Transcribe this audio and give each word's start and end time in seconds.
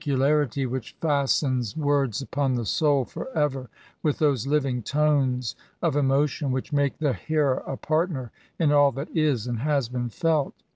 larity 0.03 0.67
which 0.67 0.99
£ei8tenB 1.01 1.77
words 1.77 2.23
upon 2.23 2.55
the 2.55 2.65
soul 2.65 3.05
for 3.05 3.29
ever,— 3.37 3.69
^with 4.03 4.17
those 4.17 4.47
living 4.47 4.81
tones 4.81 5.55
of 5.79 5.95
emotion 5.95 6.51
which 6.51 6.71
piake 6.71 6.97
the 6.97 7.13
hearer 7.13 7.59
a 7.67 7.77
partner 7.77 8.31
in 8.57 8.71
all 8.71 8.91
that 8.91 9.15
is 9.15 9.45
and 9.45 9.59
has 9.59 9.89
been 9.89 10.09
felt. 10.09 10.55